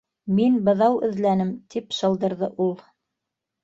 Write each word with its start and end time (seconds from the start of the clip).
-Мин 0.37 0.55
быҙау 0.69 0.97
эҙләнем,- 1.09 1.53
тип 1.77 1.97
шылдырҙы 2.01 2.53
ул. 2.69 2.79